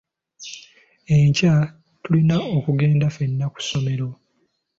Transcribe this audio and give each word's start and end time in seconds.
Enkya 1.15 1.53
tulina 2.03 2.37
okugenda 2.57 3.07
ffenna 3.11 3.45
ku 3.53 3.59
ssomero. 3.63 4.09